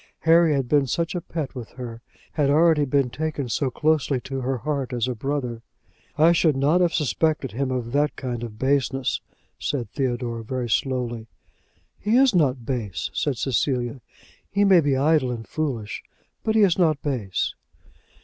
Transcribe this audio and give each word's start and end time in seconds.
Harry 0.21 0.53
had 0.55 0.67
been 0.67 0.87
such 0.87 1.13
a 1.13 1.21
pet 1.21 1.53
with 1.53 1.73
her, 1.73 2.01
had 2.31 2.49
already 2.49 2.85
been 2.85 3.11
taken 3.11 3.47
so 3.47 3.69
closely 3.69 4.19
to 4.19 4.41
her 4.41 4.57
heart 4.57 4.93
as 4.93 5.07
a 5.07 5.13
brother! 5.13 5.61
"I 6.17 6.31
should 6.31 6.57
not 6.57 6.81
have 6.81 6.91
suspected 6.91 7.51
him 7.51 7.69
of 7.69 7.91
that 7.91 8.15
kind 8.15 8.41
of 8.43 8.57
baseness," 8.57 9.21
said 9.59 9.91
Theodore, 9.91 10.41
very 10.41 10.69
slowly. 10.71 11.27
"He 11.99 12.17
is 12.17 12.33
not 12.33 12.65
base," 12.65 13.11
said 13.13 13.37
Cecilia. 13.37 14.01
"He 14.49 14.63
may 14.65 14.79
be 14.79 14.97
idle 14.97 15.29
and 15.29 15.47
foolish, 15.47 16.01
but 16.43 16.55
he 16.55 16.61
is 16.63 16.79
not 16.79 17.03
base." 17.03 17.53